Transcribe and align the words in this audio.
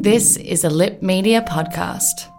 This 0.00 0.36
is 0.36 0.62
a 0.62 0.70
Lip 0.70 1.02
Media 1.02 1.42
podcast. 1.42 2.30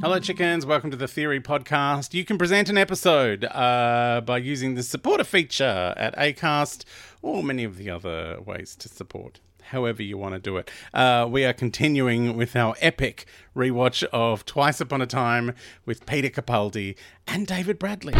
Hello, 0.00 0.18
chickens. 0.18 0.64
Welcome 0.64 0.90
to 0.90 0.96
the 0.96 1.06
Theory 1.06 1.40
Podcast. 1.42 2.14
You 2.14 2.24
can 2.24 2.38
present 2.38 2.70
an 2.70 2.78
episode 2.78 3.44
uh, 3.44 4.22
by 4.24 4.38
using 4.38 4.76
the 4.76 4.82
supporter 4.82 5.22
feature 5.22 5.92
at 5.98 6.16
ACAST 6.16 6.86
or 7.20 7.42
many 7.42 7.64
of 7.64 7.76
the 7.76 7.90
other 7.90 8.40
ways 8.40 8.74
to 8.76 8.88
support. 8.88 9.40
However, 9.64 10.02
you 10.02 10.16
want 10.16 10.36
to 10.36 10.40
do 10.40 10.56
it. 10.56 10.70
Uh, 10.94 11.28
we 11.30 11.44
are 11.44 11.52
continuing 11.52 12.34
with 12.34 12.56
our 12.56 12.74
epic 12.80 13.26
rewatch 13.54 14.02
of 14.04 14.46
Twice 14.46 14.80
Upon 14.80 15.02
a 15.02 15.06
Time 15.06 15.52
with 15.84 16.06
Peter 16.06 16.30
Capaldi 16.30 16.96
and 17.28 17.46
David 17.46 17.78
Bradley. 17.78 18.14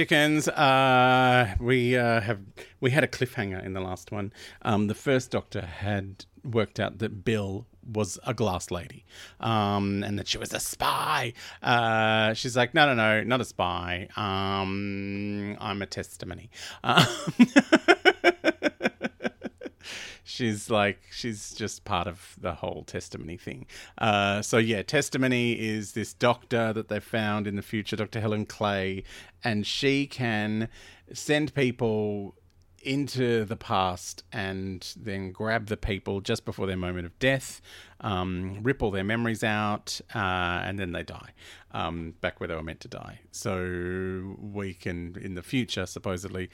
Chickens. 0.00 0.48
Uh, 0.48 1.54
we 1.60 1.94
uh, 1.94 2.22
have 2.22 2.40
we 2.80 2.90
had 2.90 3.04
a 3.04 3.06
cliffhanger 3.06 3.62
in 3.62 3.74
the 3.74 3.80
last 3.80 4.10
one. 4.10 4.32
Um, 4.62 4.86
the 4.86 4.94
first 4.94 5.30
Doctor 5.30 5.60
had 5.60 6.24
worked 6.42 6.80
out 6.80 7.00
that 7.00 7.22
Bill 7.22 7.66
was 7.86 8.18
a 8.26 8.32
glass 8.32 8.70
lady, 8.70 9.04
um, 9.40 10.02
and 10.02 10.18
that 10.18 10.26
she 10.26 10.38
was 10.38 10.54
a 10.54 10.60
spy. 10.60 11.34
Uh, 11.62 12.32
she's 12.32 12.56
like, 12.56 12.72
no, 12.72 12.86
no, 12.86 12.94
no, 12.94 13.22
not 13.24 13.42
a 13.42 13.44
spy. 13.44 14.08
Um, 14.16 15.58
I'm 15.60 15.82
a 15.82 15.86
testimony. 15.86 16.50
Um, 16.82 17.06
she's 20.40 20.70
like 20.70 20.98
she's 21.10 21.52
just 21.52 21.84
part 21.84 22.06
of 22.06 22.34
the 22.40 22.54
whole 22.54 22.82
testimony 22.86 23.36
thing. 23.36 23.66
Uh, 23.98 24.40
so 24.40 24.56
yeah 24.56 24.80
testimony 24.82 25.52
is 25.52 25.92
this 25.92 26.14
doctor 26.14 26.72
that 26.72 26.88
they 26.88 26.98
found 26.98 27.46
in 27.46 27.56
the 27.56 27.62
future 27.62 27.96
dr 27.96 28.18
helen 28.18 28.46
clay 28.46 29.02
and 29.44 29.66
she 29.66 30.06
can 30.06 30.68
send 31.12 31.52
people 31.54 32.34
into 32.82 33.44
the 33.44 33.56
past 33.56 34.24
and 34.32 34.94
then 34.96 35.32
grab 35.32 35.66
the 35.66 35.76
people 35.76 36.20
just 36.20 36.44
before 36.44 36.66
their 36.66 36.76
moment 36.76 37.06
of 37.06 37.18
death, 37.18 37.60
um, 38.00 38.58
rip 38.62 38.82
all 38.82 38.90
their 38.90 39.04
memories 39.04 39.44
out, 39.44 40.00
uh, 40.14 40.18
and 40.64 40.78
then 40.78 40.92
they 40.92 41.02
die 41.02 41.32
um, 41.72 42.14
back 42.20 42.40
where 42.40 42.48
they 42.48 42.54
were 42.54 42.62
meant 42.62 42.80
to 42.80 42.88
die. 42.88 43.20
So 43.30 44.36
we 44.38 44.74
can, 44.74 45.16
in 45.20 45.34
the 45.34 45.42
future, 45.42 45.86
supposedly, 45.86 46.50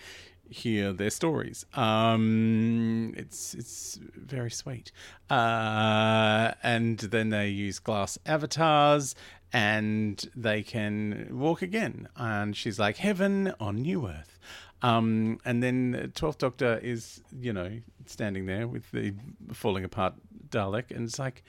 hear 0.48 0.92
their 0.92 1.10
stories. 1.10 1.64
Um, 1.74 3.14
it's 3.16 3.54
it's 3.54 3.98
very 4.14 4.50
sweet. 4.50 4.92
Uh, 5.28 6.52
and 6.62 6.98
then 6.98 7.30
they 7.30 7.48
use 7.48 7.78
glass 7.78 8.18
avatars 8.26 9.14
and 9.52 10.28
they 10.34 10.62
can 10.62 11.28
walk 11.30 11.62
again. 11.62 12.08
And 12.16 12.56
she's 12.56 12.78
like, 12.78 12.98
Heaven 12.98 13.54
on 13.60 13.76
New 13.76 14.06
Earth. 14.06 14.38
Um, 14.82 15.40
and 15.44 15.62
then 15.62 16.12
Twelfth 16.14 16.38
Doctor 16.38 16.78
is, 16.82 17.22
you 17.38 17.52
know, 17.52 17.70
standing 18.04 18.46
there 18.46 18.68
with 18.68 18.90
the 18.90 19.14
falling 19.52 19.84
apart 19.84 20.14
Dalek, 20.48 20.90
and 20.90 21.06
it's 21.06 21.18
like, 21.18 21.42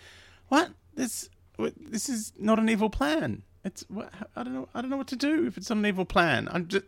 what? 0.48 0.72
This 0.96 1.30
this 1.78 2.10
is 2.10 2.34
not 2.38 2.60
an 2.60 2.70
evil 2.70 2.90
plan. 2.90 3.44
It's 3.64 3.86
I 4.36 4.44
don't 4.44 4.54
know. 4.54 4.70
I 4.74 4.82
don't 4.82 4.90
know 4.90 4.98
what 4.98 5.08
to 5.08 5.16
do 5.16 5.46
if 5.46 5.58
it's 5.58 5.70
not 5.70 5.80
an 5.80 5.86
evil 5.86 6.06
plan. 6.06 6.48
I'm 6.52 6.68
just. 6.68 6.86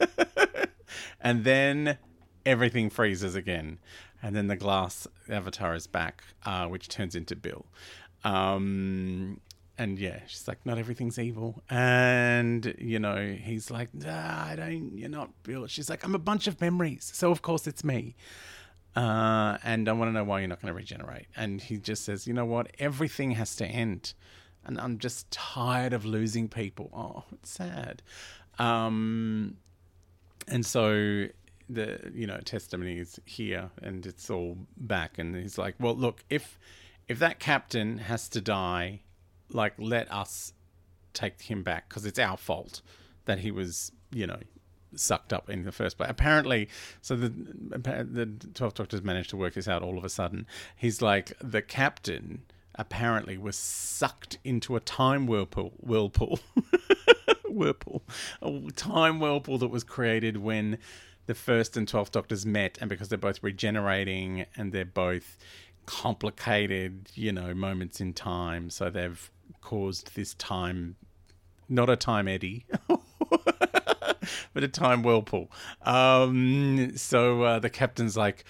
and 1.20 1.44
then 1.44 1.98
everything 2.44 2.90
freezes 2.90 3.34
again, 3.34 3.78
and 4.22 4.34
then 4.34 4.48
the 4.48 4.56
glass 4.56 5.06
avatar 5.28 5.74
is 5.74 5.86
back, 5.86 6.24
uh, 6.44 6.66
which 6.66 6.88
turns 6.88 7.14
into 7.14 7.36
Bill. 7.36 7.66
Um, 8.24 9.40
and 9.82 9.98
yeah, 9.98 10.20
she's 10.28 10.46
like, 10.46 10.64
not 10.64 10.78
everything's 10.78 11.18
evil. 11.18 11.62
And, 11.68 12.74
you 12.78 13.00
know, 13.00 13.36
he's 13.38 13.68
like, 13.68 13.92
nah, 13.92 14.44
I 14.44 14.54
don't, 14.56 14.96
you're 14.96 15.08
not 15.08 15.30
Bill. 15.42 15.66
She's 15.66 15.90
like, 15.90 16.04
I'm 16.04 16.14
a 16.14 16.20
bunch 16.20 16.46
of 16.46 16.60
memories. 16.60 17.10
So, 17.12 17.32
of 17.32 17.42
course, 17.42 17.66
it's 17.66 17.82
me. 17.82 18.14
Uh, 18.94 19.58
and 19.64 19.88
I 19.88 19.92
want 19.92 20.10
to 20.10 20.12
know 20.12 20.22
why 20.22 20.38
you're 20.38 20.48
not 20.48 20.62
going 20.62 20.72
to 20.72 20.76
regenerate. 20.76 21.26
And 21.36 21.60
he 21.60 21.78
just 21.78 22.04
says, 22.04 22.28
you 22.28 22.32
know 22.32 22.44
what? 22.44 22.68
Everything 22.78 23.32
has 23.32 23.56
to 23.56 23.66
end. 23.66 24.14
And 24.64 24.80
I'm 24.80 24.98
just 24.98 25.28
tired 25.32 25.92
of 25.92 26.04
losing 26.04 26.48
people. 26.48 26.88
Oh, 26.94 27.24
it's 27.32 27.50
sad. 27.50 28.02
Um, 28.60 29.56
and 30.46 30.64
so 30.64 31.26
the, 31.68 32.12
you 32.14 32.28
know, 32.28 32.38
testimony 32.44 32.98
is 32.98 33.18
here 33.24 33.70
and 33.82 34.06
it's 34.06 34.30
all 34.30 34.56
back. 34.76 35.18
And 35.18 35.34
he's 35.34 35.58
like, 35.58 35.74
well, 35.80 35.96
look, 35.96 36.22
if, 36.30 36.56
if 37.08 37.18
that 37.18 37.40
captain 37.40 37.98
has 37.98 38.28
to 38.28 38.40
die, 38.40 39.00
like 39.54 39.74
let 39.78 40.10
us 40.12 40.52
take 41.14 41.40
him 41.42 41.62
back 41.62 41.88
because 41.88 42.06
it's 42.06 42.18
our 42.18 42.36
fault 42.36 42.80
that 43.24 43.40
he 43.40 43.50
was 43.50 43.92
you 44.12 44.26
know 44.26 44.38
sucked 44.94 45.32
up 45.32 45.48
in 45.48 45.64
the 45.64 45.72
first 45.72 45.96
place. 45.96 46.10
Apparently 46.10 46.68
so 47.00 47.16
the 47.16 47.28
the 47.28 48.26
12 48.54 48.74
doctors 48.74 49.02
managed 49.02 49.30
to 49.30 49.36
work 49.36 49.54
this 49.54 49.68
out 49.68 49.82
all 49.82 49.98
of 49.98 50.04
a 50.04 50.08
sudden. 50.08 50.46
He's 50.76 51.00
like 51.00 51.32
the 51.40 51.62
captain 51.62 52.42
apparently 52.74 53.36
was 53.36 53.56
sucked 53.56 54.38
into 54.44 54.76
a 54.76 54.80
time 54.80 55.26
whirlpool 55.26 55.72
whirlpool 55.78 56.38
whirlpool 57.48 58.02
a 58.40 58.70
time 58.74 59.20
whirlpool 59.20 59.58
that 59.58 59.68
was 59.68 59.84
created 59.84 60.38
when 60.38 60.78
the 61.26 61.34
first 61.34 61.76
and 61.76 61.86
12th 61.86 62.10
doctors 62.10 62.46
met 62.46 62.78
and 62.80 62.88
because 62.88 63.08
they're 63.08 63.18
both 63.18 63.42
regenerating 63.42 64.46
and 64.56 64.72
they're 64.72 64.84
both 64.84 65.36
complicated 65.86 67.10
you 67.14 67.32
know 67.32 67.54
moments 67.54 68.00
in 68.00 68.12
time. 68.12 68.70
So 68.70 68.90
they've 68.90 69.30
caused 69.62 70.14
this 70.14 70.34
time, 70.34 70.96
not 71.68 71.88
a 71.88 71.96
time 71.96 72.28
eddy, 72.28 72.66
but 74.52 74.62
a 74.62 74.68
time 74.68 75.02
whirlpool. 75.02 75.50
Um, 75.82 76.96
so 76.96 77.42
uh, 77.42 77.58
the 77.58 77.70
captain's 77.70 78.16
like, 78.16 78.44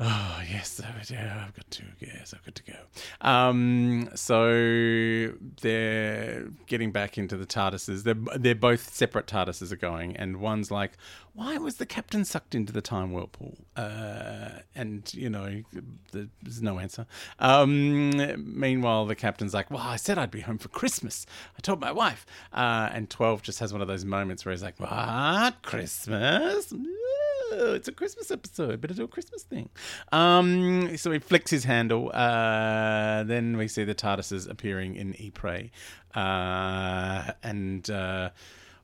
Oh 0.00 0.40
yes, 0.48 0.80
yeah, 1.10 1.44
I've 1.44 1.54
got 1.54 1.68
to. 1.72 1.82
Yes, 1.98 2.32
I've 2.32 2.44
got 2.44 2.54
to 2.54 2.62
go. 2.62 2.76
Um, 3.20 4.08
so 4.14 5.32
they're 5.60 6.44
getting 6.66 6.92
back 6.92 7.18
into 7.18 7.36
the 7.36 7.46
TARDISes. 7.46 8.04
They're 8.04 8.38
they're 8.38 8.54
both 8.54 8.94
separate 8.94 9.26
TARDISes 9.26 9.72
are 9.72 9.76
going, 9.76 10.16
and 10.16 10.36
one's 10.36 10.70
like, 10.70 10.92
"Why 11.34 11.58
was 11.58 11.78
the 11.78 11.86
captain 11.86 12.24
sucked 12.24 12.54
into 12.54 12.72
the 12.72 12.80
time 12.80 13.10
whirlpool?" 13.12 13.56
Uh, 13.74 14.60
and 14.76 15.12
you 15.12 15.30
know, 15.30 15.62
there's 16.12 16.62
no 16.62 16.78
answer. 16.78 17.04
Um, 17.40 18.12
meanwhile, 18.38 19.04
the 19.04 19.16
captain's 19.16 19.52
like, 19.52 19.68
"Well, 19.68 19.82
I 19.82 19.96
said 19.96 20.16
I'd 20.16 20.30
be 20.30 20.42
home 20.42 20.58
for 20.58 20.68
Christmas. 20.68 21.26
I 21.56 21.60
told 21.60 21.80
my 21.80 21.90
wife." 21.90 22.24
Uh, 22.52 22.88
and 22.92 23.10
Twelve 23.10 23.42
just 23.42 23.58
has 23.58 23.72
one 23.72 23.82
of 23.82 23.88
those 23.88 24.04
moments 24.04 24.44
where 24.44 24.52
he's 24.52 24.62
like, 24.62 24.78
"What 24.78 25.60
Christmas?" 25.62 26.72
It's 27.52 27.88
a 27.88 27.92
Christmas 27.92 28.30
episode. 28.30 28.80
Better 28.80 28.94
do 28.94 29.04
a 29.04 29.08
Christmas 29.08 29.42
thing. 29.42 29.68
Um, 30.12 30.96
so 30.96 31.10
he 31.10 31.18
flicks 31.18 31.50
his 31.50 31.64
handle. 31.64 32.10
Uh, 32.12 33.24
then 33.24 33.56
we 33.56 33.68
see 33.68 33.84
the 33.84 33.94
TARDISes 33.94 34.48
appearing 34.48 34.96
in 34.96 35.14
Ypres. 35.18 35.70
Uh, 36.14 37.32
and 37.42 37.88
uh, 37.90 38.30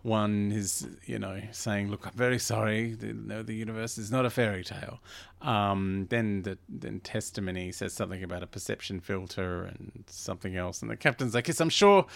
one 0.02 0.52
is, 0.52 0.86
you 1.06 1.18
know, 1.18 1.40
saying, 1.52 1.90
"Look, 1.90 2.06
I'm 2.06 2.12
very 2.12 2.38
sorry. 2.38 2.94
The, 2.94 3.14
no, 3.14 3.42
the 3.42 3.54
universe 3.54 3.96
is 3.96 4.10
not 4.10 4.26
a 4.26 4.30
fairy 4.30 4.62
tale." 4.62 5.00
Um, 5.40 6.06
then 6.10 6.42
the 6.42 6.58
then 6.68 7.00
testimony 7.00 7.72
says 7.72 7.92
something 7.94 8.22
about 8.22 8.42
a 8.42 8.46
perception 8.46 9.00
filter 9.00 9.64
and 9.64 10.04
something 10.08 10.56
else, 10.56 10.82
and 10.82 10.90
the 10.90 10.96
captain's 10.96 11.34
like, 11.34 11.48
"Yes, 11.48 11.60
I'm 11.60 11.70
sure." 11.70 12.06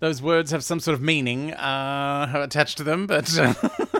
Those 0.00 0.22
words 0.22 0.52
have 0.52 0.62
some 0.62 0.78
sort 0.78 0.94
of 0.94 1.02
meaning 1.02 1.52
uh, 1.54 2.30
attached 2.32 2.76
to 2.76 2.84
them, 2.84 3.08
but 3.08 3.28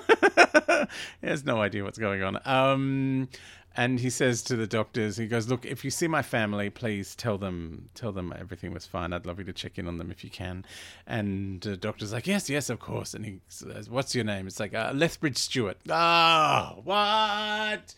he 1.20 1.26
has 1.26 1.44
no 1.44 1.60
idea 1.60 1.84
what's 1.84 1.98
going 1.98 2.22
on. 2.22 2.40
Um, 2.44 3.28
and 3.76 4.00
he 4.00 4.10
says 4.10 4.42
to 4.42 4.56
the 4.56 4.66
doctors, 4.66 5.16
he 5.16 5.28
goes, 5.28 5.48
"Look, 5.48 5.64
if 5.64 5.84
you 5.84 5.90
see 5.90 6.08
my 6.08 6.22
family, 6.22 6.68
please 6.68 7.14
tell 7.14 7.38
them, 7.38 7.90
tell 7.94 8.10
them 8.10 8.34
everything 8.36 8.72
was 8.72 8.86
fine. 8.86 9.12
I'd 9.12 9.24
love 9.24 9.38
you 9.38 9.44
to 9.44 9.52
check 9.52 9.78
in 9.78 9.86
on 9.86 9.98
them 9.98 10.10
if 10.10 10.24
you 10.24 10.30
can." 10.30 10.64
And 11.06 11.60
the 11.60 11.76
doctor's 11.76 12.12
like, 12.12 12.26
"Yes, 12.26 12.50
yes, 12.50 12.70
of 12.70 12.80
course." 12.80 13.14
And 13.14 13.24
he 13.24 13.40
says, 13.48 13.88
"What's 13.88 14.14
your 14.16 14.24
name?" 14.24 14.48
It's 14.48 14.58
like 14.58 14.74
uh, 14.74 14.92
Lethbridge 14.94 15.36
Stewart. 15.36 15.78
Oh, 15.88 16.80
what? 16.82 17.94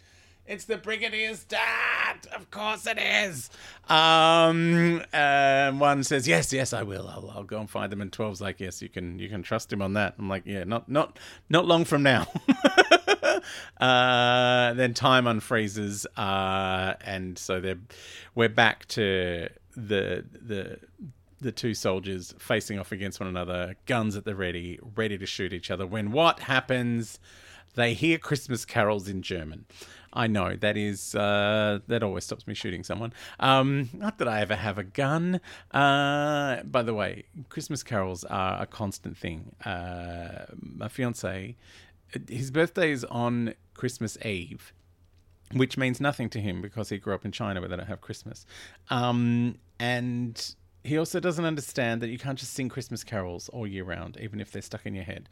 It's 0.50 0.64
the 0.64 0.79
Brigadier's 0.79 1.44
dad. 1.44 2.26
Of 2.35 2.50
course 2.50 2.85
it 2.85 2.99
is. 2.99 3.50
Um, 3.88 5.00
and 5.12 5.79
one 5.79 6.02
says, 6.02 6.26
"Yes, 6.26 6.52
yes, 6.52 6.73
I 6.73 6.82
will. 6.82 7.06
I'll, 7.06 7.31
I'll 7.31 7.44
go 7.44 7.61
and 7.61 7.70
find 7.70 7.93
them." 7.93 8.00
And 8.00 8.11
12's 8.11 8.41
like, 8.41 8.58
"Yes, 8.58 8.82
you 8.82 8.88
can. 8.88 9.20
You 9.20 9.29
can 9.29 9.44
trust 9.44 9.73
him 9.73 9.81
on 9.81 9.93
that." 9.93 10.17
I'm 10.19 10.29
like, 10.29 10.43
"Yeah, 10.44 10.64
not, 10.64 10.88
not, 10.88 11.20
not 11.49 11.67
long 11.67 11.85
from 11.85 12.02
now." 12.02 12.26
uh, 13.81 14.75
then 14.75 14.93
time 14.93 15.26
unfreezes, 15.26 16.05
uh, 16.17 16.94
and 17.00 17.38
so 17.38 17.61
they're 17.61 17.79
we're 18.35 18.49
back 18.49 18.87
to 18.88 19.50
the 19.76 20.25
the 20.32 20.81
the 21.41 21.52
two 21.52 21.75
soldiers 21.75 22.35
facing 22.41 22.76
off 22.81 22.91
against 22.91 23.20
one 23.20 23.29
another, 23.29 23.76
guns 23.87 24.17
at 24.17 24.25
the 24.25 24.35
ready, 24.35 24.81
ready 24.97 25.17
to 25.17 25.26
shoot 25.26 25.52
each 25.52 25.70
other. 25.70 25.87
When 25.87 26.11
what 26.11 26.41
happens? 26.41 27.20
They 27.75 27.94
hear 27.94 28.19
Christmas 28.19 28.64
carols 28.64 29.06
in 29.06 29.23
German. 29.23 29.64
I 30.12 30.27
know 30.27 30.57
that 30.57 30.77
is 30.77 31.15
uh, 31.15 31.79
that 31.87 32.03
always 32.03 32.25
stops 32.25 32.47
me 32.47 32.55
shooting 32.55 32.83
someone. 32.83 33.12
Um, 33.39 33.91
not 33.93 34.19
that 34.19 34.29
I 34.29 34.41
ever 34.41 34.57
have 34.57 34.79
a 34.79 34.85
gun. 34.85 35.41
Uh, 35.71 36.62
by 36.65 36.83
the 36.83 36.95
way, 36.95 37.25
Christmas 37.49 37.83
carols 37.83 38.25
are 38.25 38.62
a 38.62 38.67
constant 38.67 39.17
thing. 39.17 39.55
Uh, 39.65 40.47
my 40.61 40.89
fiance, 40.89 41.57
his 42.29 42.51
birthday 42.51 42.91
is 42.91 43.05
on 43.05 43.55
Christmas 43.75 44.19
Eve, 44.25 44.73
which 45.53 45.77
means 45.77 46.01
nothing 46.01 46.29
to 46.31 46.41
him 46.41 46.61
because 46.61 46.89
he 46.89 46.99
grew 46.99 47.15
up 47.15 47.25
in 47.25 47.33
China 47.33 47.61
where 47.61 47.69
they 47.69 47.77
don't 47.77 47.87
have 47.87 48.01
Christmas. 48.01 48.47
Um, 48.89 49.59
and 49.79 50.55
he 50.83 50.99
also 50.99 51.21
doesn't 51.21 51.45
understand 51.45 52.01
that 52.01 52.09
you 52.09 52.19
can't 52.19 52.39
just 52.39 52.53
sing 52.55 52.69
Christmas 52.69 53.05
carols 53.05 53.49
all 53.51 53.67
year 53.67 53.85
round, 53.85 54.17
even 54.21 54.41
if 54.41 54.51
they're 54.51 54.62
stuck 54.62 54.87
in 54.87 54.95
your 54.95 55.05
head. 55.05 55.29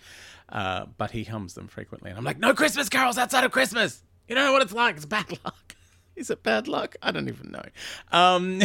Uh, 0.51 0.87
but 0.99 1.11
he 1.11 1.25
hums 1.25 1.55
them 1.55 1.69
frequently. 1.69 2.11
And 2.11 2.19
I'm 2.19 2.25
like, 2.25 2.39
no 2.39 2.55
Christmas 2.55 2.89
carols 2.89 3.19
outside 3.19 3.45
of 3.45 3.51
Christmas. 3.51 4.03
You 4.29 4.35
know 4.35 4.53
what 4.53 4.63
it's 4.63 4.73
like? 4.75 4.97
It's 4.97 5.07
bad 5.07 5.31
luck. 5.45 5.75
Is 6.17 6.31
it 6.31 6.43
bad 6.43 6.69
luck? 6.69 6.97
I 7.01 7.13
don't 7.13 7.29
even 7.29 7.53
know. 7.53 7.63
Um, 8.11 8.61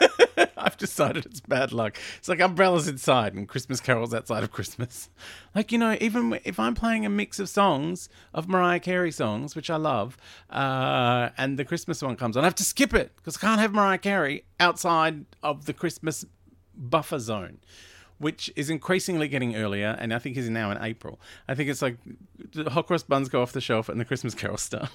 I've 0.56 0.76
decided 0.78 1.26
it's 1.26 1.40
bad 1.40 1.72
luck. 1.72 1.98
It's 2.18 2.28
like 2.28 2.40
umbrellas 2.40 2.86
inside 2.86 3.34
and 3.34 3.48
Christmas 3.48 3.80
carols 3.80 4.14
outside 4.14 4.42
of 4.42 4.50
Christmas. 4.50 5.08
Like, 5.54 5.70
you 5.70 5.76
know, 5.76 5.98
even 6.00 6.40
if 6.44 6.58
I'm 6.58 6.74
playing 6.74 7.04
a 7.04 7.10
mix 7.10 7.38
of 7.38 7.46
songs, 7.46 8.08
of 8.32 8.48
Mariah 8.48 8.80
Carey 8.80 9.12
songs, 9.12 9.54
which 9.54 9.68
I 9.68 9.76
love, 9.76 10.16
uh, 10.48 11.28
and 11.36 11.58
the 11.58 11.64
Christmas 11.66 12.00
one 12.00 12.16
comes 12.16 12.38
on, 12.38 12.42
I 12.44 12.46
have 12.46 12.54
to 12.54 12.64
skip 12.64 12.94
it 12.94 13.14
because 13.16 13.36
I 13.36 13.40
can't 13.40 13.60
have 13.60 13.74
Mariah 13.74 13.98
Carey 13.98 14.44
outside 14.58 15.26
of 15.42 15.66
the 15.66 15.74
Christmas 15.74 16.24
buffer 16.74 17.18
zone 17.18 17.58
which 18.22 18.52
is 18.54 18.70
increasingly 18.70 19.26
getting 19.26 19.56
earlier, 19.56 19.96
and 19.98 20.14
I 20.14 20.20
think 20.20 20.36
is 20.36 20.48
now 20.48 20.70
in 20.70 20.78
April. 20.80 21.20
I 21.48 21.56
think 21.56 21.68
it's 21.68 21.82
like 21.82 21.96
the 22.52 22.70
hot 22.70 22.86
cross 22.86 23.02
buns 23.02 23.28
go 23.28 23.42
off 23.42 23.52
the 23.52 23.60
shelf 23.60 23.88
and 23.88 24.00
the 24.00 24.04
Christmas 24.04 24.32
carols 24.32 24.62
start. 24.62 24.90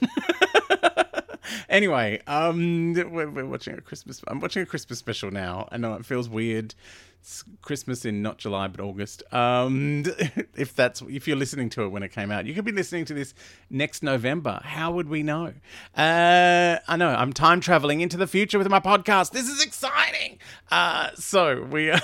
anyway, 1.69 2.21
um, 2.25 2.93
we're, 2.93 3.29
we're, 3.29 3.45
watching 3.45 3.73
a 3.73 3.81
Christmas. 3.81 4.21
I'm 4.27 4.39
watching 4.39 4.63
a 4.63 4.65
Christmas 4.65 4.99
special 4.99 5.29
now. 5.29 5.67
I 5.73 5.77
know 5.77 5.95
it 5.95 6.05
feels 6.05 6.29
weird. 6.29 6.73
It's 7.19 7.43
Christmas 7.61 8.05
in 8.05 8.21
not 8.21 8.37
July 8.37 8.69
but 8.69 8.79
August. 8.79 9.23
Um, 9.33 10.05
if 10.55 10.73
that's 10.73 11.01
if 11.01 11.27
you're 11.27 11.35
listening 11.35 11.69
to 11.71 11.83
it 11.83 11.89
when 11.89 12.03
it 12.03 12.13
came 12.13 12.31
out, 12.31 12.45
you 12.45 12.53
could 12.53 12.63
be 12.63 12.71
listening 12.71 13.03
to 13.05 13.13
this 13.13 13.33
next 13.69 14.03
November. 14.03 14.61
How 14.63 14.93
would 14.93 15.09
we 15.09 15.21
know? 15.21 15.53
Uh, 15.97 16.77
I 16.87 16.95
know 16.95 17.09
I'm 17.09 17.33
time 17.33 17.59
traveling 17.59 17.99
into 17.99 18.15
the 18.15 18.27
future 18.27 18.57
with 18.57 18.69
my 18.69 18.79
podcast. 18.79 19.31
This 19.31 19.49
is 19.49 19.61
exciting. 19.61 20.39
Uh, 20.71 21.09
so 21.15 21.63
we. 21.63 21.91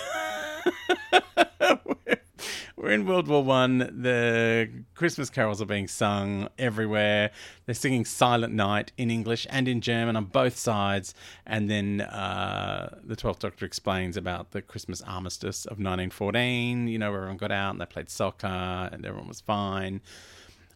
we're 2.75 2.91
in 2.91 3.05
World 3.05 3.27
War 3.27 3.43
One. 3.43 3.79
The 3.79 4.69
Christmas 4.95 5.29
carols 5.29 5.61
are 5.61 5.65
being 5.65 5.87
sung 5.87 6.49
everywhere. 6.57 7.31
They're 7.65 7.75
singing 7.75 8.05
Silent 8.05 8.53
Night 8.53 8.91
in 8.97 9.09
English 9.09 9.47
and 9.49 9.67
in 9.67 9.81
German 9.81 10.15
on 10.15 10.25
both 10.25 10.57
sides. 10.57 11.13
And 11.45 11.69
then 11.69 12.01
uh, 12.01 12.99
the 13.03 13.15
Twelfth 13.15 13.39
Doctor 13.39 13.65
explains 13.65 14.17
about 14.17 14.51
the 14.51 14.61
Christmas 14.61 15.01
armistice 15.01 15.65
of 15.65 15.77
1914. 15.77 16.87
You 16.87 16.99
know, 16.99 17.11
where 17.11 17.21
everyone 17.21 17.37
got 17.37 17.51
out 17.51 17.71
and 17.71 17.81
they 17.81 17.85
played 17.85 18.09
soccer 18.09 18.47
and 18.47 19.05
everyone 19.05 19.27
was 19.27 19.41
fine. 19.41 20.01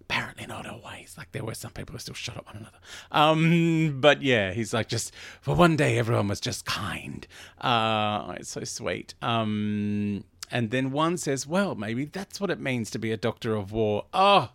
Apparently 0.10 0.46
not 0.46 0.66
always. 0.66 1.16
Like 1.18 1.32
there 1.34 1.44
were 1.44 1.54
some 1.54 1.72
people 1.72 1.94
who 1.94 2.00
still 2.00 2.16
shot 2.16 2.38
at 2.38 2.46
one 2.46 2.58
another. 2.58 2.78
Um, 3.12 4.00
but 4.00 4.22
yeah, 4.22 4.54
he's 4.54 4.74
like 4.74 4.88
just 4.88 5.14
for 5.42 5.56
one 5.56 5.76
day 5.76 5.98
everyone 5.98 6.28
was 6.30 6.40
just 6.40 6.66
kind. 6.66 7.28
Uh, 7.60 8.36
it's 8.38 8.50
so 8.50 8.64
sweet. 8.64 9.16
Um, 9.22 10.24
and 10.50 10.72
then 10.72 10.92
one 10.92 11.18
says, 11.18 11.46
well, 11.46 11.76
maybe 11.76 12.06
that's 12.06 12.40
what 12.40 12.50
it 12.50 12.60
means 12.60 12.90
to 12.92 13.00
be 13.00 13.12
a 13.12 13.18
doctor 13.18 13.56
of 13.56 13.74
war. 13.74 14.06
Oh, 14.14 14.52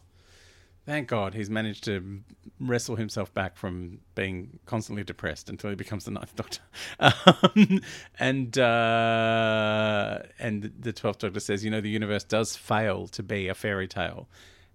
thank 0.87 1.09
God 1.09 1.35
he's 1.35 1.51
managed 1.51 1.85
to 1.85 2.23
wrestle 2.59 2.97
himself 2.97 3.33
back 3.35 3.57
from 3.57 3.99
being 4.15 4.59
constantly 4.65 5.05
depressed 5.05 5.51
until 5.51 5.71
he 5.71 5.77
becomes 5.77 6.05
the 6.05 6.13
Ninth 6.13 6.35
Doctor. 6.37 6.61
Um, 6.99 7.81
and 8.19 8.57
uh, 8.59 10.21
and 10.39 10.73
the 10.79 10.93
Twelfth 10.93 11.19
Doctor 11.19 11.41
says, 11.41 11.65
you 11.65 11.71
know, 11.71 11.81
the 11.81 11.91
universe 11.91 12.25
does 12.25 12.57
fail 12.57 13.07
to 13.09 13.23
be 13.23 13.49
a 13.49 13.55
fairy 13.55 13.89
tale 13.89 14.29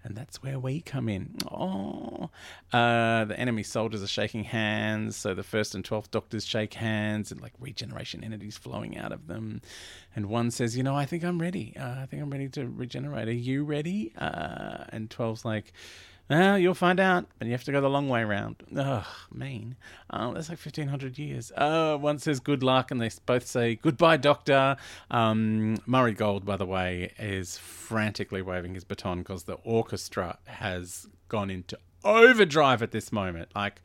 and 0.08 0.16
that's 0.16 0.42
where 0.42 0.58
we 0.58 0.80
come 0.80 1.10
in. 1.10 1.36
Oh, 1.52 2.30
uh, 2.72 3.26
the 3.26 3.38
enemy 3.38 3.64
soldiers 3.64 4.02
are 4.02 4.08
shaking 4.08 4.46
hands, 4.46 5.18
so 5.18 5.34
the 5.34 5.44
first 5.44 5.76
and 5.76 5.84
twelfth 5.84 6.12
doctors 6.12 6.46
shake 6.46 6.76
hands, 6.76 7.32
and 7.32 7.42
like 7.42 7.54
regeneration 7.60 8.24
energies 8.24 8.58
flowing 8.58 8.98
out 8.98 9.12
of 9.12 9.28
them. 9.28 9.62
And 10.16 10.28
one 10.28 10.50
says, 10.52 10.78
"You 10.78 10.84
know, 10.84 10.96
I 10.96 11.06
think 11.06 11.24
I'm 11.24 11.40
ready. 11.40 11.76
Uh, 11.78 12.02
I 12.02 12.06
think 12.06 12.22
I'm 12.22 12.30
ready 12.30 12.48
to 12.50 12.68
regenerate. 12.68 13.28
Are 13.28 13.32
you 13.32 13.66
ready?" 13.66 14.14
Uh, 14.18 14.86
and 14.90 15.10
twelve's 15.10 15.44
like, 15.44 15.74
well, 16.30 16.58
you'll 16.58 16.74
find 16.74 17.00
out, 17.00 17.26
but 17.40 17.48
you 17.48 17.54
have 17.54 17.64
to 17.64 17.72
go 17.72 17.80
the 17.80 17.90
long 17.90 18.10
way 18.10 18.22
around. 18.22 18.58
Ugh, 18.76 19.06
mean. 19.32 19.76
Oh, 20.10 20.34
that's 20.34 20.50
like 20.50 20.60
1500 20.60 21.18
years. 21.18 21.52
Uh, 21.56 21.98
one 21.98 22.20
says 22.20 22.40
good 22.40 22.64
luck, 22.64 22.92
and 22.92 23.02
they 23.02 23.10
both 23.26 23.48
say 23.48 23.76
goodbye, 23.76 24.18
Doctor. 24.18 24.76
Um, 25.10 25.78
Murray 25.86 26.14
Gold, 26.14 26.46
by 26.46 26.58
the 26.58 26.66
way, 26.66 27.14
is 27.18 27.58
frantically 27.58 28.42
waving 28.42 28.74
his 28.74 28.84
baton 28.84 29.20
because 29.20 29.44
the 29.44 29.58
orchestra 29.64 30.38
has 30.46 31.08
gone 31.30 31.50
into 31.50 31.78
overdrive 32.04 32.82
at 32.82 32.92
this 32.92 33.12
moment. 33.12 33.50
Like, 33.56 33.82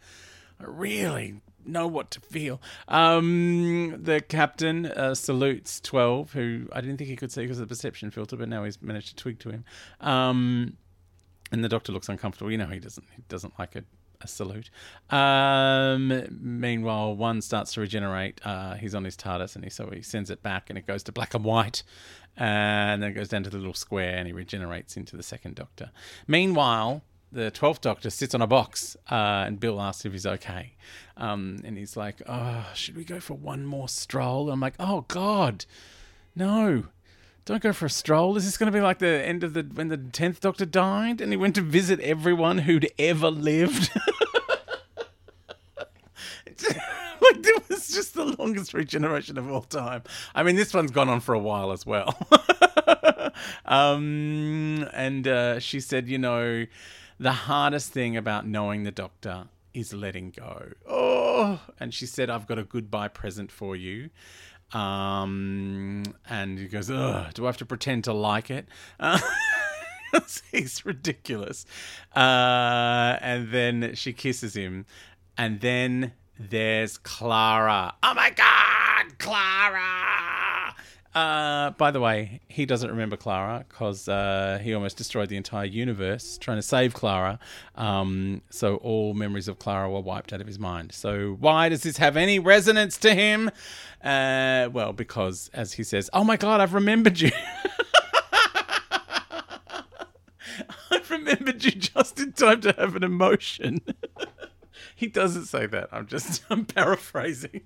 I 0.61 0.65
really 0.67 1.41
know 1.65 1.87
what 1.87 2.11
to 2.13 2.21
feel. 2.21 2.61
Um, 2.89 4.01
the 4.03 4.21
captain 4.21 4.87
uh, 4.87 5.15
salutes 5.15 5.81
12, 5.81 6.33
who 6.33 6.69
I 6.73 6.81
didn't 6.81 6.99
think 6.99 7.11
he 7.11 7.17
could 7.17 7.33
see 7.33 7.43
because 7.43 7.59
of 7.59 7.69
the 7.69 7.73
perception 7.73 8.11
filter, 8.11 8.37
but 8.37 8.49
now 8.49 8.65
he's 8.65 8.81
managed 8.83 9.09
to 9.11 9.17
twig 9.17 9.39
to 9.41 9.51
him. 9.51 9.65
Um, 10.01 10.77
and 11.53 11.63
the 11.63 11.69
doctor 11.69 11.93
looks 11.93 12.09
uncomfortable. 12.09 12.51
You 12.51 12.59
know, 12.59 12.67
he 12.67 12.81
doesn't 12.81 13.07
he 13.15 13.23
doesn't 13.29 13.59
like 13.59 13.77
a, 13.77 13.85
a 14.23 14.27
salute. 14.27 14.71
Um, 15.11 16.27
meanwhile, 16.41 17.15
one 17.15 17.43
starts 17.43 17.75
to 17.75 17.81
regenerate. 17.81 18.41
Uh, 18.45 18.75
he's 18.75 18.95
on 18.95 19.05
his 19.05 19.17
TARDIS, 19.17 19.55
and 19.55 19.63
he 19.63 19.71
so 19.71 19.91
he 19.91 20.03
sends 20.03 20.31
it 20.31 20.43
back, 20.43 20.71
and 20.71 20.79
it 20.79 20.87
goes 20.87 21.03
to 21.05 21.13
black 21.13 21.35
and 21.35 21.45
white, 21.45 21.83
and 22.37 23.03
then 23.03 23.11
it 23.11 23.15
goes 23.15 23.29
down 23.29 23.45
to 23.45 23.51
the 23.51 23.59
little 23.59 23.75
square, 23.75 24.17
and 24.17 24.27
he 24.27 24.33
regenerates 24.33 24.97
into 24.97 25.17
the 25.17 25.23
second 25.23 25.55
Doctor. 25.55 25.91
Meanwhile, 26.27 27.03
the 27.31 27.51
twelfth 27.51 27.83
Doctor 27.83 28.11
sits 28.11 28.35
on 28.35 28.43
a 28.43 28.47
box, 28.47 28.97
uh, 29.11 29.45
and 29.47 29.61
Bill 29.61 29.81
asks 29.81 30.07
if 30.07 30.13
he's 30.13 30.27
okay, 30.27 30.75
um, 31.19 31.59
and 31.65 31.77
he's 31.77 31.97
like, 31.97 32.23
"Oh, 32.27 32.67
should 32.75 32.97
we 32.97 33.05
go 33.05 33.21
for 33.21 33.35
one 33.35 33.67
more 33.67 33.89
stroll?" 33.89 34.51
I'm 34.51 34.61
like, 34.61 34.75
"Oh 34.81 35.05
God, 35.09 35.67
no." 36.35 36.85
Don't 37.45 37.63
go 37.63 37.73
for 37.73 37.87
a 37.87 37.91
stroll. 37.91 38.37
Is 38.37 38.45
this 38.45 38.57
going 38.57 38.71
to 38.71 38.77
be 38.77 38.83
like 38.83 38.99
the 38.99 39.27
end 39.27 39.43
of 39.43 39.53
the 39.55 39.63
when 39.63 39.89
the 39.89 39.97
tenth 39.97 40.41
Doctor 40.41 40.65
died 40.65 41.21
and 41.21 41.33
he 41.33 41.37
went 41.37 41.57
to 41.57 41.61
visit 41.61 41.99
everyone 42.01 42.59
who'd 42.59 42.89
ever 42.99 43.31
lived? 43.31 43.91
like 46.47 47.47
it 47.47 47.69
was 47.69 47.89
just 47.89 48.15
the 48.15 48.25
longest 48.39 48.75
regeneration 48.75 49.39
of 49.39 49.51
all 49.51 49.63
time. 49.63 50.03
I 50.35 50.45
mean, 50.45 50.55
this 50.55 50.73
one's 50.73 50.93
gone 50.93 51.09
on 51.09 51.21
for 51.21 51.35
a 51.35 51.39
while 51.39 51.73
as 51.73 51.85
well. 51.85 52.17
um, 53.65 54.89
and 54.93 55.27
uh, 55.27 55.59
she 55.59 55.81
said, 55.81 56.09
you 56.09 56.19
know, 56.19 56.67
the 57.19 57.33
hardest 57.33 57.93
thing 57.93 58.17
about 58.17 58.47
knowing 58.47 58.85
the 58.85 58.93
Doctor 58.93 59.47
is 59.75 59.93
letting 59.93 60.31
go. 60.31 60.73
Oh, 60.89 61.61
and 61.81 61.93
she 61.93 62.07
said, 62.07 62.31
I've 62.31 62.47
got 62.47 62.59
a 62.59 62.65
goodbye 62.65 63.09
present 63.09 63.51
for 63.51 63.75
you. 63.75 64.11
Um, 64.73 66.03
and 66.29 66.59
he 66.59 66.67
goes, 66.67 66.91
Ugh, 66.91 67.33
do 67.35 67.45
I 67.45 67.49
have 67.49 67.57
to 67.59 67.67
pretend 67.67 68.05
to 68.05 68.13
like 68.13 68.51
it? 68.51 68.67
Uh, 68.99 69.19
he's 70.51 70.85
ridiculous. 70.85 71.67
Uh, 72.15 73.17
and 73.21 73.51
then 73.51 73.95
she 73.95 74.13
kisses 74.13 74.55
him. 74.55 74.87
And 75.37 75.61
then 75.61 76.13
there's 76.39 76.99
Clara. 76.99 77.95
Oh 78.03 78.15
my 78.15 78.31
God, 78.31 79.19
Clara! 79.19 80.42
Uh, 81.15 81.71
by 81.73 81.91
the 81.91 82.01
way, 82.01 82.41
he 82.49 82.65
doesn't 82.65 82.89
remember 82.91 83.17
Clara 83.17 83.67
because 83.69 84.09
uh, 84.09 84.59
he 84.63 84.73
almost 84.73 84.97
destroyed 84.97 85.29
the 85.29 85.37
entire 85.37 85.67
universe 85.67 86.39
trying 86.39 86.57
to 86.57 86.63
save 86.63 86.95
Clara. 86.95 87.39
Um, 87.75 88.41
so 88.49 88.77
all 88.77 89.13
memories 89.13 89.47
of 89.47 89.59
Clara 89.59 89.91
were 89.91 90.01
wiped 90.01 90.33
out 90.33 90.41
of 90.41 90.47
his 90.47 90.59
mind. 90.59 90.93
So 90.93 91.37
why 91.39 91.69
does 91.69 91.83
this 91.83 91.99
have 91.99 92.17
any 92.17 92.39
resonance 92.39 92.97
to 92.99 93.15
him? 93.15 93.51
Uh, 94.03 94.71
well, 94.73 94.95
because 94.95 95.51
as 95.53 95.75
he 95.75 95.85
says, 95.85 96.09
"Oh 96.15 96.25
my 96.25 96.37
God, 96.39 96.61
I've 96.61 96.75
remembered 96.75 97.21
you." 97.21 97.31
I've 100.91 101.11
remembered 101.11 101.63
you 101.65 101.73
just 101.73 102.19
in 102.21 102.33
time 102.33 102.63
to 102.63 102.73
have 102.73 102.97
an 102.97 103.05
emotion. 103.05 103.81
he 104.97 105.07
doesn't 105.09 105.45
say 105.47 105.67
that. 105.67 105.89
I'm 105.93 106.07
just 106.07 106.43
I'm 106.51 106.65
paraphrasing. 106.65 107.63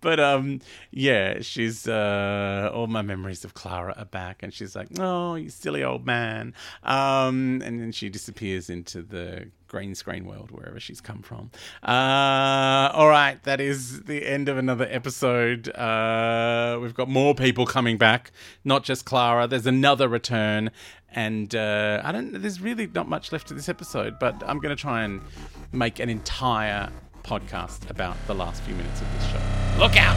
But 0.00 0.20
um 0.20 0.60
yeah 0.90 1.40
she's 1.40 1.88
uh 1.88 2.70
all 2.72 2.86
my 2.86 3.02
memories 3.02 3.44
of 3.44 3.54
clara 3.54 3.94
are 3.96 4.04
back 4.04 4.42
and 4.42 4.52
she's 4.52 4.74
like 4.76 4.88
oh 4.98 5.34
you 5.34 5.48
silly 5.48 5.82
old 5.82 6.06
man. 6.06 6.54
Um 6.82 7.62
and 7.64 7.80
then 7.80 7.92
she 7.92 8.08
disappears 8.08 8.70
into 8.70 9.02
the 9.02 9.50
green 9.68 9.94
screen 9.94 10.26
world 10.26 10.50
wherever 10.50 10.78
she's 10.78 11.00
come 11.00 11.22
from. 11.22 11.50
Uh 11.82 12.90
all 12.92 13.08
right 13.08 13.42
that 13.44 13.60
is 13.60 14.02
the 14.02 14.26
end 14.26 14.48
of 14.48 14.58
another 14.58 14.86
episode. 14.90 15.68
Uh 15.76 16.78
we've 16.80 16.94
got 16.94 17.08
more 17.08 17.34
people 17.34 17.66
coming 17.66 17.96
back 17.98 18.32
not 18.64 18.84
just 18.84 19.04
clara. 19.04 19.46
There's 19.46 19.66
another 19.66 20.08
return 20.08 20.70
and 21.14 21.54
uh, 21.54 22.00
I 22.02 22.12
don't. 22.12 22.40
There's 22.40 22.60
really 22.60 22.86
not 22.86 23.08
much 23.08 23.32
left 23.32 23.48
to 23.48 23.54
this 23.54 23.68
episode, 23.68 24.18
but 24.18 24.42
I'm 24.46 24.58
going 24.58 24.74
to 24.74 24.80
try 24.80 25.02
and 25.02 25.20
make 25.72 25.98
an 25.98 26.08
entire 26.08 26.90
podcast 27.22 27.88
about 27.90 28.16
the 28.26 28.34
last 28.34 28.62
few 28.62 28.74
minutes 28.74 29.00
of 29.00 29.12
this 29.14 29.26
show. 29.30 29.40
Look 29.78 29.96
out! 29.96 30.16